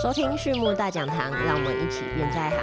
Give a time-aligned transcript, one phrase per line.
[0.00, 2.58] 收听畜牧大讲堂，让我们一起变在行。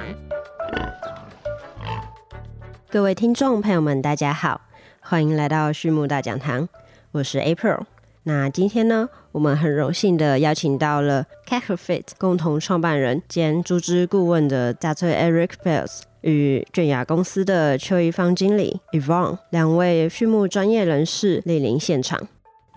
[2.90, 4.62] 各位听众朋友们，大家好，
[5.02, 6.68] 欢迎来到畜牧大讲堂，
[7.12, 7.82] 我是 April。
[8.24, 15.16] 那今天呢，我们很荣幸的邀请到了 Catherfit 共同创办人兼猪只顾问的 Dr.
[15.16, 22.28] Eric Bells 与卷雅公司的邱一芳经理 Yvonne 两位畜牧专业人士莅临现场。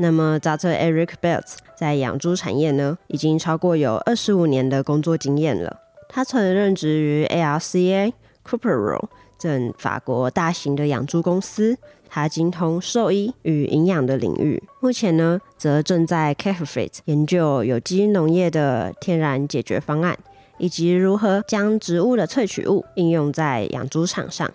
[0.03, 0.77] 那么，Dr.
[0.77, 5.79] Eric Belts 在养猪产业呢，已经超过有二十五年的工作经验了。
[6.09, 8.13] 他曾任职于 ARCA、
[8.45, 9.05] Cooperl
[9.41, 11.79] 等法国大型的养猪公司。
[12.09, 20.19] 他精通兽医与营养的领域，目前呢，则正在 Carefit 研究有机农业的天然解决方案，
[20.59, 24.51] 以及如何将植物的萃取物应用在养猪场上。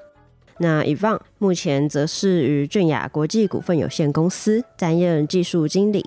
[0.59, 6.05] 那 Evan 目前则是与俊雅国际股份有限公司担任技术经理。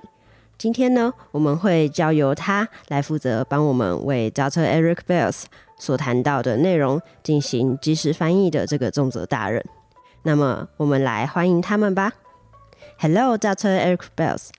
[0.57, 4.61] 今天呢，我们会交由他来负责帮我们为 Dr.
[4.63, 5.43] Eric Bells
[5.79, 9.63] 所谈到的内容进行即时翻译的这个重责大任。
[10.23, 12.11] 那么，我们来欢迎他们吧。
[12.99, 13.79] Hello, Dr.
[13.79, 14.49] Eric Bells,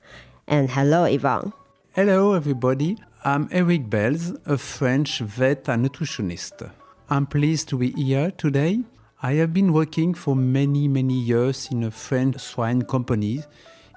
[0.46, 1.52] and hello, Yvonne.
[1.94, 2.96] Hello, everybody.
[3.22, 6.66] I'm Eric Bells, a French vet and nutritionist.
[7.08, 8.80] I'm pleased to be here today.
[9.21, 13.43] I have been working for many, many years in a French swine company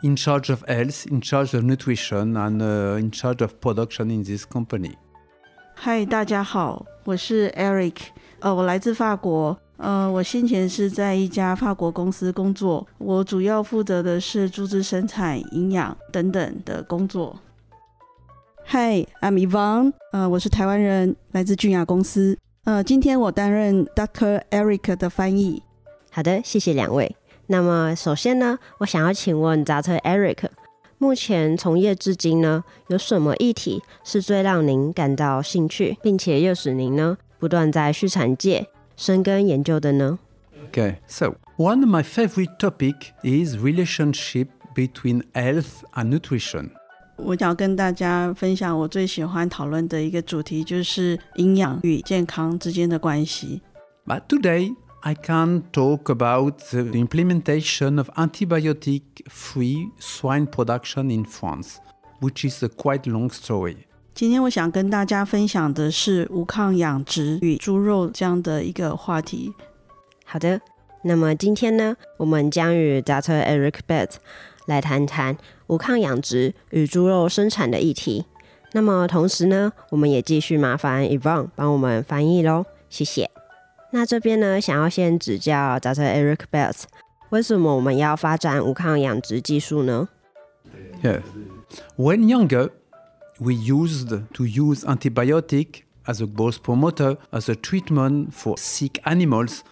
[0.03, 4.25] in charge of health, in charge of nutrition, and uh, in charge of production in
[4.25, 4.93] this company.
[5.75, 7.97] 嗨，大家好，我是 Eric，
[8.41, 17.39] 呃，我来自法国，呃，我先前是在一家法国公司工作，我主要负责的是猪只生产、营养等等的工作。
[18.67, 22.39] Hi，I'm Yvonne，呃，我是台湾人，来自俊雅公司。
[22.65, 24.43] 呃，今天我担任 Dr.
[24.51, 25.63] Eric 的翻译。
[26.11, 27.17] 好的，谢谢两位。
[27.47, 30.01] 那么首先呢，我想要请问 Dr.
[30.03, 30.49] Eric，
[30.99, 38.69] 目前从业至今呢，有什么议题是最让您感到兴趣，并且诱使您呢不断在畜产界？
[38.97, 40.19] 深耕研究的呢？
[40.71, 46.71] Okay, so one of my favorite topic is relationship between health and nutrition.
[47.18, 53.62] 我想跟大家分享我最喜欢讨论的一个主题，就是营养与健康之间的关系。
[54.06, 61.78] But today I can talk about the implementation of antibiotic-free swine production in France,
[62.20, 63.78] which is a quite long story.
[64.14, 69.54] 今天我想跟大家分享的是无抗养殖与猪肉这样的一个话题。
[70.26, 70.62] 好的，
[71.04, 73.44] 那么今天呢，我们将与 Dr.
[73.44, 74.12] Eric Bett
[74.66, 75.38] 来谈谈
[75.68, 78.26] 无抗养殖与猪肉生产的议题。
[78.74, 83.30] 那么同时呢，我们也继续麻烦 Evon 帮我们翻译喽，谢谢。
[83.92, 86.04] 那这边呢，想要先指教 Dr.
[86.04, 86.84] Eric Belt，
[87.30, 90.10] 为什么我们要发展无抗养殖技术呢
[91.98, 92.72] when younger.
[93.40, 99.64] we used to use antibiotic as a growth promoter, as a treatment for sick animals.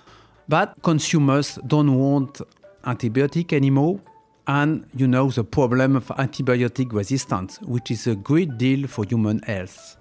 [0.48, 2.42] But consumers don't want
[2.84, 4.00] antibiotic anymore.
[4.47, 9.41] And you know the problem of antibiotic resistance, which is a great deal for human
[9.41, 9.95] health.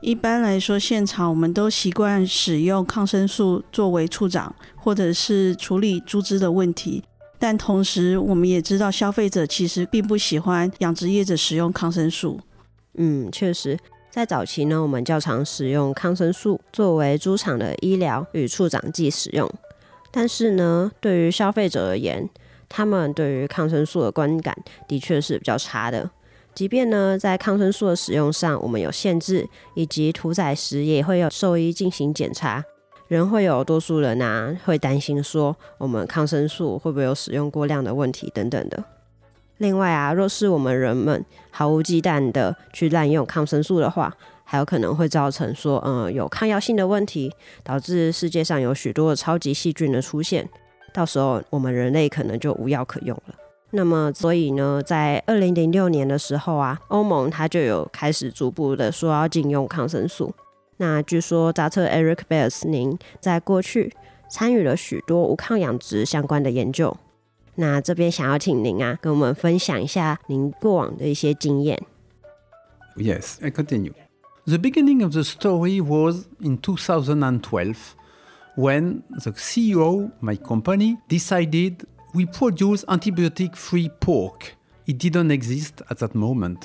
[0.00, 7.04] 一般来说，现场我们都习惯使用抗生素作为处长，或者是处理猪只的问题。
[7.38, 12.40] 但同时，我们也知道消费者其实并不喜欢养殖业者使用抗生素。
[12.94, 13.78] 嗯，确实，
[14.10, 19.48] 在早期呢，我们较常使用抗生素作为猪场的医疗与促长剂使用。
[20.10, 22.28] 但是呢，对于消费者而言，
[22.69, 24.55] 他们对于抗生素的观感
[24.87, 26.09] 的确是比较差的。
[26.53, 32.63] 即便呢，在抗生素的使用上，我们有限制，以及屠宰时也会有兽医进行检查，
[33.07, 38.83] 仍会有多数人啊会担心说，我们抗生素会不会有使用过量的问题等等的。
[39.57, 47.31] 另外啊，若是我们人们毫无忌惮的去滥用抗生素的话，还有可能会造成说，嗯，有抗药性的问题，
[47.63, 50.49] 导致世界上有许多的超级细菌的出现，
[50.93, 53.35] 到时候我们人类可能就无药可用了。
[53.71, 60.33] 那么，所以呢，在二零零六年的时候啊，欧盟它就有开始逐步的说要禁用抗生素。
[60.77, 63.93] 那据说扎特 Eric b e l s 您在过去
[64.29, 66.95] 参与了许多无抗养殖相关的研究。
[67.55, 71.81] 那这边想要请您啊，跟我们分享一下您过往的一些经验。
[72.95, 73.93] Yes, I continue.
[74.45, 77.96] The beginning of the story was in 2012
[78.56, 81.84] when the CEO, my company, decided
[82.14, 84.54] we produce antibiotic-free pork.
[84.86, 86.58] It didn't exist at that moment.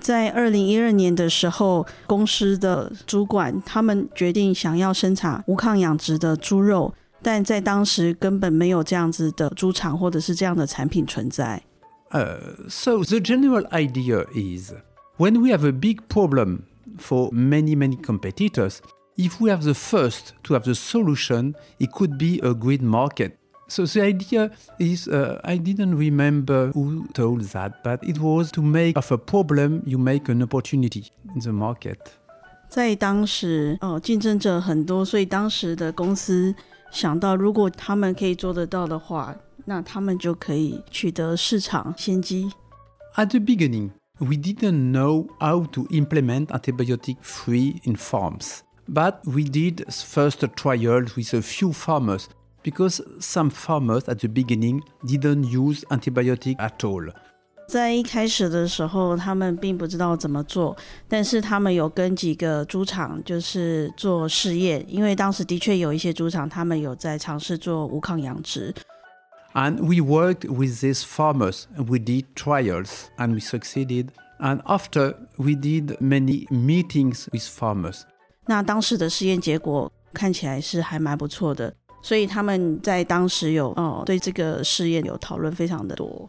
[0.00, 6.92] 在二零一二年的时候，公司的主管他们决定想要生产无抗养殖的猪肉。
[7.24, 11.62] 但在当时根本没有这样子的猪场或者是这样的产品存在。
[12.10, 14.72] Uh, so the general idea is
[15.18, 16.64] when we have a big problem
[16.98, 18.78] for many, many competitors.
[19.16, 23.32] If we have the first to have the solution, it could be a great market.
[23.68, 28.62] So the idea is, uh, I didn't remember who told that, but it was to
[28.62, 31.98] make of a problem you make an opportunity in the market.
[32.68, 36.54] 在当时，哦，竞争者很多，所以当时的公司
[36.90, 39.34] 想到，如果他们可以做得到的话，
[39.66, 42.50] 那他们就可以取得市场先机。
[43.14, 49.84] At the beginning, we didn't know how to implement antibiotic free in farms, but we did
[49.88, 52.28] first trials with a few farmers
[52.62, 57.12] because some farmers at the beginning didn't use antibiotic at all.
[57.68, 60.76] 在一开始的时候，他们并不知道怎么做，
[61.08, 68.74] 但是他们有跟几个猪场就是做试验，因为当时的确有一些猪场，他们有在尝试做无抗养殖。
[69.54, 74.08] And we worked with these farmers, and we did trials, and we succeeded.
[74.38, 78.02] And after, we did many meetings with farmers.
[78.46, 86.28] 那当时的试验结果看起来是还蛮不错的，所以他们在当时有哦对这个试验有讨论非常的多。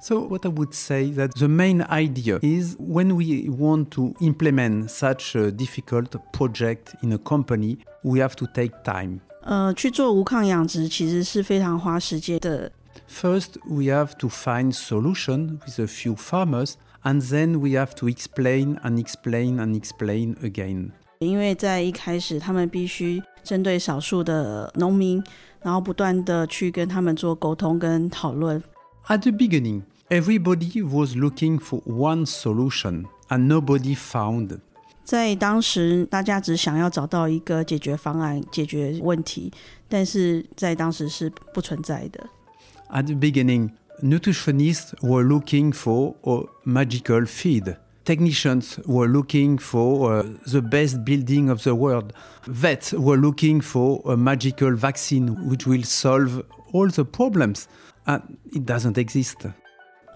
[0.00, 4.90] So, what I would say that the main idea is when we want to implement
[4.90, 9.20] such a difficult project in a company, we have to take time.
[9.40, 12.70] 呃，去做无抗养殖其实是非常花时间的。
[13.08, 18.06] First, we have to find solution with a few farmers, and then we have to
[18.08, 20.90] explain and explain and explain again.
[21.18, 25.22] 因为在一开始，他们必须针对少数的农民，
[25.62, 28.62] 然后不断的去跟他们做沟通跟讨论。
[29.06, 34.58] At the beginning, everybody was looking for one solution, and nobody found.
[35.04, 39.52] 在当时，大家只想要找到一个解决方案，解决问题，
[39.88, 42.26] 但是在当时是不存在的。
[42.88, 43.72] At the beginning,
[44.02, 47.76] nutritionists were looking for a magical feed.
[48.09, 52.11] Technicians were looking for uh, the best building of the world.
[52.45, 57.67] Vets were looking for a magical vaccine which will solve all the problems.
[58.07, 59.45] And it doesn't exist.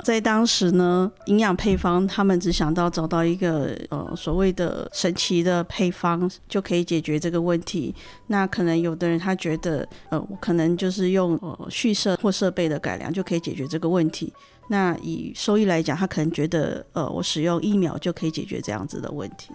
[0.04, 7.94] 在当时呢，营养配方他们只想到找到一个呃所谓的神奇的配方就可以解决这个问题。
[8.28, 14.34] 那可能有的人他觉得，呃，我可能就是用呃蓄设或设备的改良就可以解决这个问题。
[14.68, 19.52] 那以收益来讲，他可能觉得，呃，我使用疫苗就可以解决这样子的问题。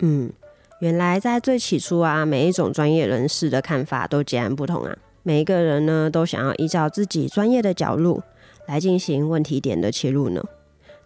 [0.00, 0.32] 嗯，
[0.80, 4.96] 原来在最起初啊，每一种专业人士的看法都截然不同啊。
[5.22, 8.22] 每一个人呢，都想要依照自己专业的角度
[8.66, 10.42] 来进行问题点的切入呢？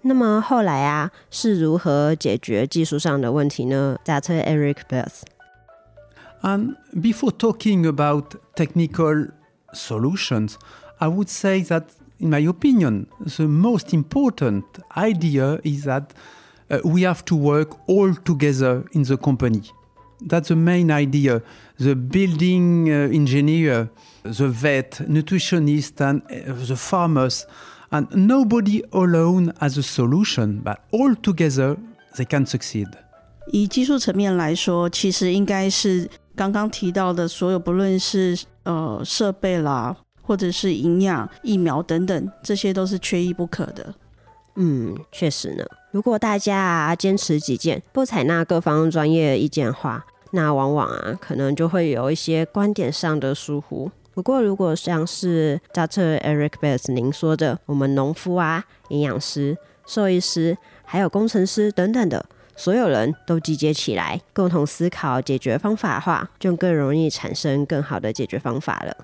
[0.03, 4.43] 那么后来啊，是如何解决技术上的问题呢？Dr.
[4.45, 5.23] Eric Belz.
[6.95, 9.33] Before talking about technical
[9.73, 10.55] solutions,
[10.99, 11.87] I would say that,
[12.19, 14.63] in my opinion, the most important
[14.97, 16.11] idea is that
[16.71, 19.63] uh, we have to work all together in the company.
[20.26, 21.42] That's the main idea.
[21.78, 23.90] The building uh, engineer,
[24.24, 27.46] the vet, nutritionist, and uh, the farmers,
[27.92, 31.76] and nobody alone has a solution, but all together
[32.16, 32.88] they can succeed.
[33.52, 43.94] 以技术层面来说，其实应该是刚刚提到的所有，不论是呃设备啦，或者是营养、疫苗等等，这些都是缺一不可的。
[44.61, 45.65] 嗯，确实呢。
[45.93, 53.91] 如果大家啊坚持己见，不采纳各方专业意见的话，那往往啊可能就会有一些观点上的疏忽。
[54.13, 56.19] 不过，如果像是 Dr.
[56.21, 59.57] Eric b e t s 您说的，我们农夫啊、营养师、
[59.87, 68.97] 兽医师，还有工程师等等的，所有人都集结起来，共同思考解决方法的话，就更容易产生更好的解决方法了。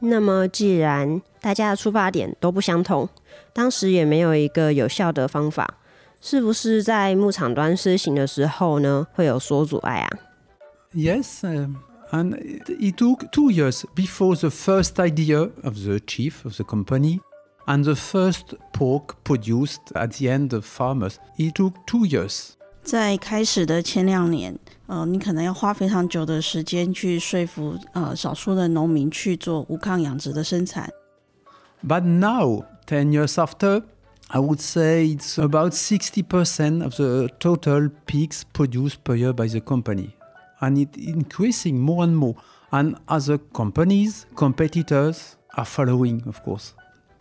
[0.00, 3.08] 那么，既然大家的出发点都不相同，
[3.52, 5.78] 当时也没有一个有效的方法，
[6.20, 10.10] 是不是在牧场端施行的时候呢，会有所阻碍啊
[10.94, 11.76] ？Yes, um,
[12.10, 16.64] and it, it took two years before the first idea of the chief of the
[16.64, 17.20] company
[17.66, 21.16] and the first pork produced at the end of farmers.
[21.38, 22.56] It took two years.
[22.83, 24.57] 在开始的前两年，
[24.87, 30.89] 呃，你可能要花非常久的时间去说服呃少数的农民去做无抗养殖的生产。
[31.85, 33.83] But now, 10 years after,
[34.27, 39.59] I would say it's about 60% of the total pigs produced per year by the
[39.59, 40.11] company.
[40.59, 42.35] And it's increasing more and more.
[42.71, 46.73] And other companies, competitors are following, of course.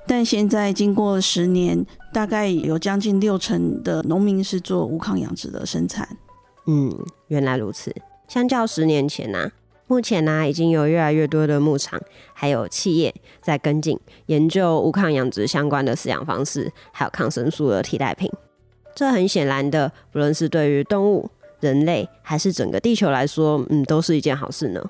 [0.06, 6.08] 但现在经过十年，大概有将近六成的农民是做无抗养殖的生产。
[6.68, 6.94] 嗯，
[7.28, 7.96] 原来如此。
[8.28, 9.52] 相较十年前呢、
[9.88, 12.02] 目前呢、已经有越来越多的牧场
[12.34, 18.32] 还有企业在跟进研究无抗养殖相关的饲养方式，还有抗生素的替代品。
[18.96, 21.30] 这很显然的，不论是对于动物、
[21.60, 24.84] 人类，还是整个地球来说，嗯，都是一件好事呢。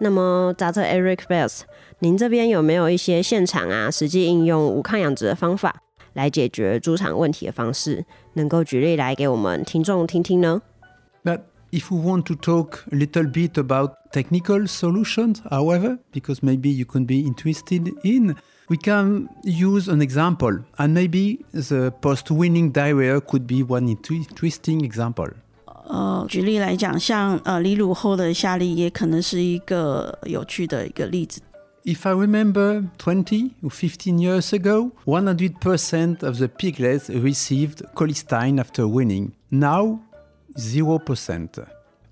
[0.00, 0.84] 那么，Dr.
[0.84, 1.62] Eric Bells，
[2.00, 10.62] 您这边有没有一些现场啊，实际应用无抗养殖的方法来解决猪场问题的方式，能够举例来给我们听众听听呢
[11.24, 11.40] ？But
[11.72, 16.84] if we want to talk a little bit about technical solutions, however, because maybe you
[16.84, 18.36] can be interested in,
[18.68, 25.32] we can use an example, and maybe the post-winning diarrhea could be one interesting example.
[25.88, 31.40] 呃，举例来讲，像呃离乳后的下痢也可能是一个有趣的一个例子。
[31.88, 39.32] If I remember 20 or 15 years ago, 100% of the piglets received Colistin after weaning.
[39.48, 40.00] Now,
[40.54, 41.48] 0%.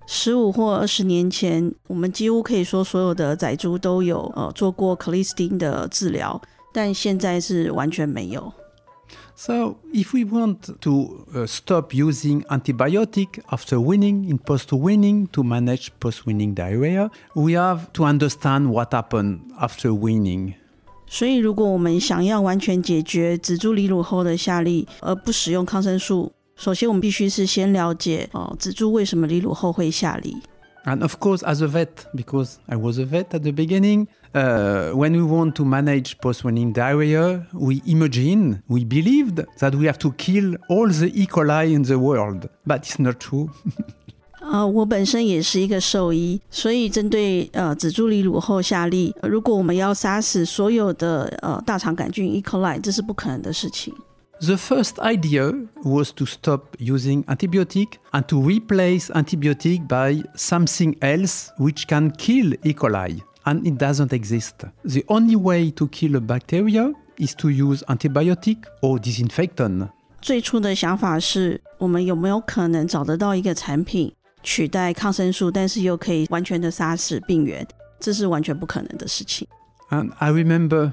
[0.07, 6.41] 十五或二十年前，我们几乎可以说所有的仔猪都有呃做过 Colistin 的治疗，
[6.73, 8.51] 但现在是完全没有。
[9.39, 16.55] so, if we want to uh, stop using antibiotic after weaning in post-weaning to manage post-weaning
[16.55, 20.55] diarrhea, we have to understand what happened after weaning.
[21.05, 30.35] 所以，如果我们想要完全解决止住离乳后的下痢，而不使用抗生素，首先我们必须是先了解哦，止住为什么离乳后会下痢。
[30.86, 35.12] And of course, as a vet, because I was a vet at the beginning, uh, when
[35.12, 40.56] we want to manage post-weaning diarrhea, we imagine, we believed that we have to kill
[40.68, 41.26] all the E.
[41.26, 43.48] coli in the world, but it's not true.
[44.40, 52.42] 呃，我本身也是一个兽医，所以针对呃紫珠离乳后下痢，如果我们要杀死所有的呃大肠杆菌 E.
[52.42, 53.94] coli，这是不可能的事情。
[54.40, 55.52] the first idea
[55.84, 62.54] was to stop using antibiotic and to replace antibiotic by something else which can kill
[62.64, 62.72] E.
[62.72, 63.20] coli.
[63.44, 64.64] And it doesn't exist.
[64.84, 69.88] The only way to kill a bacteria is to use antibiotic or disinfectant.
[70.20, 77.66] 最初的想法是我们有没有可能找得到一个产品取代抗生素，但是又可以完全的杀死病原？
[77.98, 79.48] 这是完全不可能的事情。
[79.90, 80.92] And I remember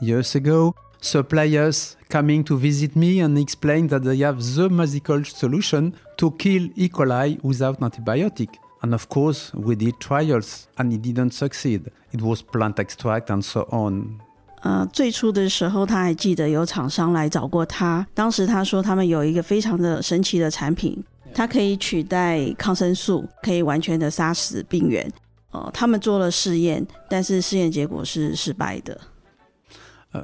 [0.00, 5.92] years ago suppliers coming to visit me and explain that they have the magical solution
[6.16, 6.88] to kill E.
[6.88, 8.48] coli without antibiotic.
[8.82, 11.90] And of course, we did trials and it didn't succeed.
[12.12, 14.18] It was plant extract and so on.
[14.62, 18.06] 呃，最初的时候，他还记得有厂商来找过他。
[18.14, 21.02] 当时他说他们有一个非常的神奇的产品，
[21.34, 25.10] 它可以取代抗生素，可以完全的杀死病原。
[25.50, 28.94] 呃，他们做了试验，但是试验结果是失败的。
[28.94, 29.00] uh,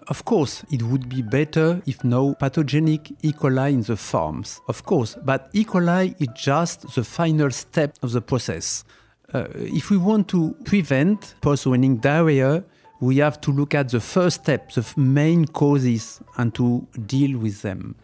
[0.09, 3.33] of course, it would be better if no pathogenic E.
[3.33, 4.61] coli in the farms.
[4.69, 5.65] Of course, but E.
[5.65, 8.85] coli is just the final step of the process.
[9.33, 12.65] Uh, if we want to prevent post-weaning diarrhea,
[13.01, 17.63] we have to look at the first step, the main causes, and to deal with
[17.63, 17.95] them.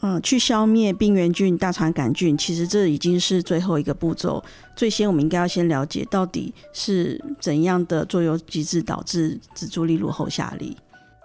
[0.00, 4.42] 呃，去消灭病原菌、大肠杆菌，其实这已经是最后一个步骤。
[4.76, 10.76] 最先，我们应该要先了解到底是怎样的作用机制导致蜘蛛粒乳后下痢。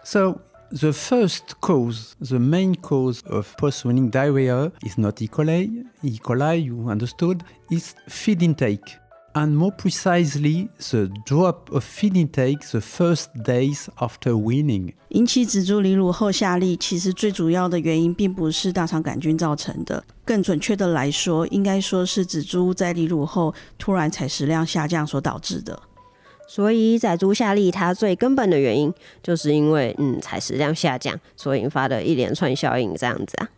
[0.08, 0.40] so
[0.72, 5.28] the first cause, the main cause of post-weaning diarrhea is not E.
[5.28, 5.86] coli.
[6.02, 6.20] E.
[6.20, 8.98] coli, you understood, is feed intake.
[9.36, 14.94] And more precisely, the drop of feed intake the first days after weaning.
[15.10, 25.82] 引起仔猪离乳后下痢，其实最主要的原因并不是大肠杆菌造成的，更准确的来说，应该说是仔猪在离乳后突然采食量下降所导致的。
[26.51, 33.51] 所以仔猪下痢，它最根本的原因就是因为嗯采食量下降所引发的一连串效应这样子啊。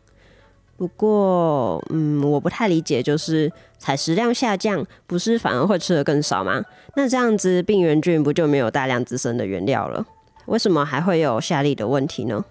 [0.76, 6.64] 不过嗯我不太理解，就是采食量下降不是反而会吃的更少吗？
[6.96, 10.04] 那这样子病原菌不就没有大量滋生的原料了？
[10.46, 12.44] 为什么还会有下痢的问题呢？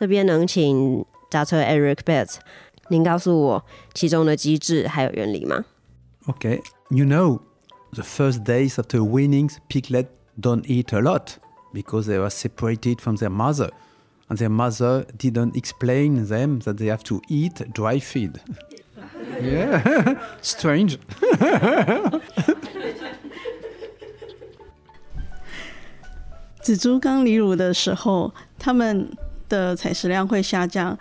[0.00, 1.62] 这边能请 Dr.
[1.62, 2.36] Eric Betts
[2.88, 5.66] 您告诉我其中的机制还有原理吗
[6.26, 7.40] ？Okay, you know.
[7.93, 11.37] the first days after weanings, piglets don't eat a lot
[11.73, 13.69] because they were separated from their mother.
[14.29, 18.39] And their mother didn't explain them that they have to eat dry feed.
[19.41, 20.97] yeah, strange.
[26.61, 29.11] 紫猪刚离乳的时候，它们
[29.49, 30.97] 的采食量会下降，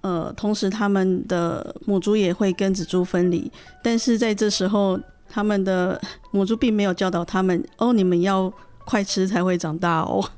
[0.00, 3.52] 呃，同时它们的母猪也会跟紫猪分离。
[3.82, 6.00] 但是在这时候， 他们的
[6.30, 8.52] 母猪并没有教导他们哦，你们要
[8.84, 10.30] 快吃才会长大哦。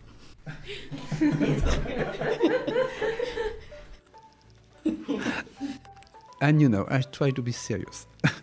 [6.40, 8.06] And you know, I try to be serious.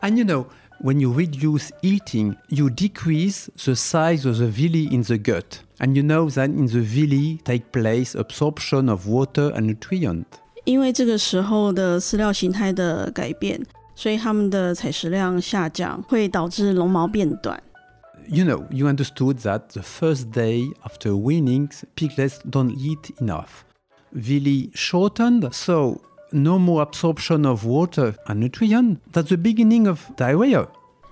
[0.00, 0.46] and you know,
[0.80, 5.62] when you reduce eating, you decrease the size of the villi in the gut.
[5.80, 10.38] And you know that in the villi take place absorption of water and nutrient.
[10.65, 13.59] 因为这个时候的饲料形态的改变，
[13.95, 17.61] 所以它们的采食量下降，会导致绒毛变短。
[18.27, 23.63] You know, you understood that the first day after weaning, piglets don't eat enough.
[24.11, 28.97] Villi shortened, so no more absorption of water and nutrient.
[29.13, 30.67] That's the beginning of diarrhea.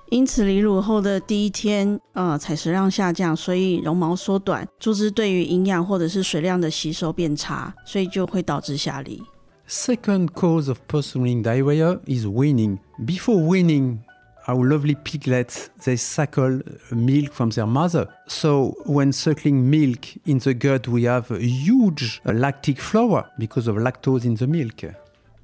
[0.09, 9.19] 因此，离乳后的第一天，呃，采食量下降，所以绒毛缩短，猪只对于营养或者是水量的吸收变差，所以就会导致下痢。
[9.66, 12.78] Second cause of post-weaning diarrhea is weaning.
[13.04, 13.98] Before weaning,
[14.46, 18.08] our lovely piglets, they suckle milk from their mother.
[18.26, 23.76] So when suckling milk in the gut, we have a huge lactic flour because of
[23.76, 24.94] lactose in the milk.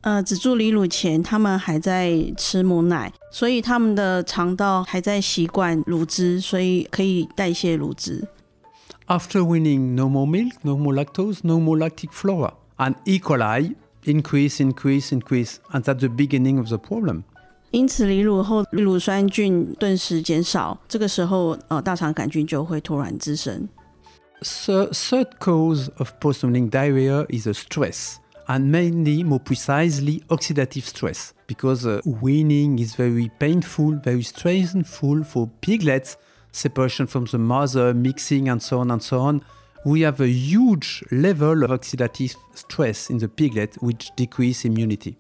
[0.01, 8.27] 呃，止住离乳前，他们还在吃母奶，所以他们的肠道还在习惯乳汁，所以可以代谢乳汁。
[9.07, 12.53] After weaning, no more milk, no more lactose, no more lactic flour.
[12.77, 13.19] And E.
[13.19, 13.75] coli
[14.09, 15.57] increase, increase, increase.
[15.73, 17.25] And that's the beginning of the problem.
[17.71, 23.69] 因此，离乳后乳酸菌顿时减少，这个时候，呃，大肠杆菌就会突然滋生。
[24.43, 31.31] Third, third cause of post-weaning diarrhea is a stress, and mainly, more precisely, oxidative stress,
[31.49, 36.17] because uh, weaning is very painful, very stressful for piglets,
[36.53, 39.41] separation from the mother, mixing, and so on and so on.
[39.85, 45.17] We have a huge level of oxidative stress in the piglet, which decrease immunity.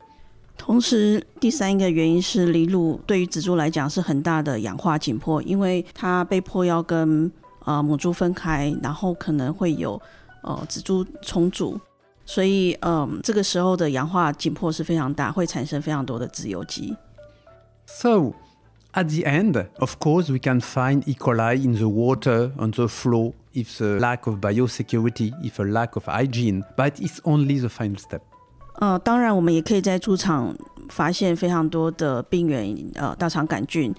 [0.56, 7.30] 同时，第三个原因是离乳对于仔猪来讲是很大的氧化紧迫，因为它被迫要跟
[7.64, 10.00] 呃母猪分开，然后可能会有
[10.42, 11.78] 呃仔猪重组，
[12.24, 16.96] 所以嗯、这个时候的氧化紧迫是非常大，会产生非常多的自由基。
[17.86, 18.32] So,
[18.94, 21.14] at the end, of course, we can find E.
[21.14, 25.96] coli in the water, on the floor, if the lack of biosecurity, if a lack
[25.96, 28.22] of hygiene, but it's only the final step.
[28.80, 30.56] 呃，当然我们也可以在猪场
[30.88, 33.94] 发现非常多的病原呃大肠杆菌，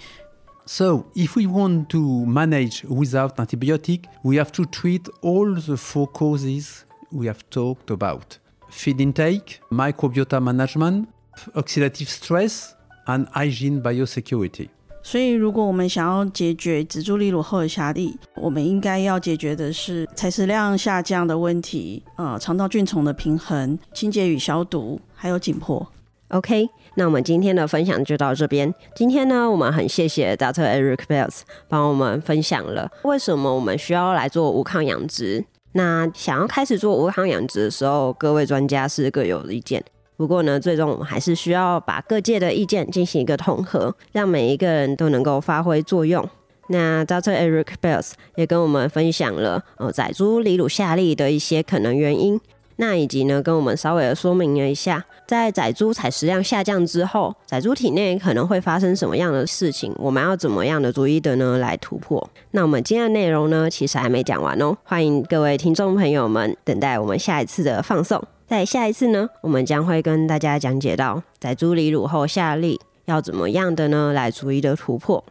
[0.65, 6.07] So, if we want to manage without antibiotic, we have to treat all the four
[6.07, 11.07] causes we have talked about feed intake, microbiota management,
[11.53, 12.73] oxidative stress,
[13.05, 14.69] and hygiene biosecurity.
[15.02, 25.86] 所以，如果我们想要解决止住离乳后的下痢，我们应该要解决的是采食量下降的问题，呃，肠道菌丛的平衡、清洁与消毒，还有紧迫。
[26.28, 28.72] OK，那我们今天的分享就到这边。
[28.94, 30.62] 今天呢，我们很谢谢 Dr.
[30.62, 35.44] Eric Bells 帮我们分享了为什么我们需要来做无抗养殖。
[35.72, 39.82] 那想要开始做无抗养殖的时候，各位专家是各有意见。
[40.20, 46.22] 不过呢，最终我们还是需要把各界的意见进行一个统合，让每一个人都能够发挥作用。
[46.68, 47.34] 那 Dr.
[47.34, 52.38] Eric Bells 也跟我们分享了呃仔猪离乳下痢的一些可能原因，
[52.76, 62.28] 那以及呢跟我们稍微的说明了一下，在仔猪采食量下降之后，仔猪体内可能会发生什么样的事情，我们要怎么样的逐一的呢来突破？
[62.50, 68.22] 那我们今天的内容呢，其实还没讲完哦，欢迎各位听众朋友们等待我们下一次的放送。
[68.50, 75.24] 在下一次呢，我们将会跟大家讲解到在猪离乳后下痢要怎么样的呢来逐一的突破。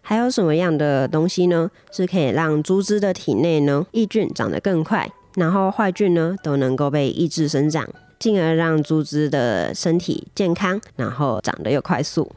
[0.00, 1.70] 还有什么样的东西呢？
[1.90, 5.06] 是可以让猪只的体内呢益菌长得更快，
[5.36, 7.86] 然后坏菌呢都能够被抑制生长，
[8.18, 12.32] 进而让猪只的身体健康，然后长得又快速。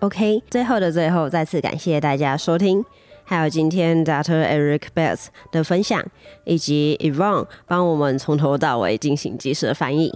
[0.00, 2.84] OK，最后的最后，再次感谢大家收听，
[3.30, 4.44] 还有今天 Dr.
[4.44, 6.04] Eric Bells 的分享，
[6.42, 10.12] 以及 Yvonne 帮我们从头到尾进行及时的翻译。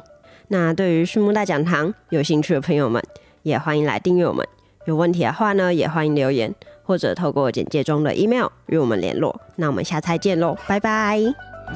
[0.48, 3.00] 那对于畜牧大讲堂有兴趣的朋友们，
[3.44, 4.44] 也欢迎来订阅我们。
[4.86, 9.40] 有问题的话呢，也欢迎留言或者透过简介中的 email 与我们联络。
[9.54, 11.20] 那我们下次再见喽，拜拜。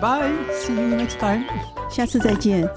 [0.01, 1.45] Bye, see you next time.
[1.89, 2.69] 下次再见。